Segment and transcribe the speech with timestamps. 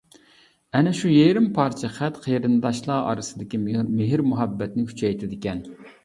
[0.77, 5.61] ئەنە شۇ يېرىم پارچە خەت قېرىنداشلار ئارىسىدىكى مېھىر-مۇھەببەتنى كۈچەيتىدىكەن.